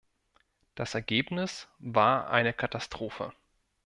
Das 0.73 0.95
Ergebnis 0.95 1.67
war 1.77 2.31
eine 2.31 2.53
Katastrophe. 2.53 3.33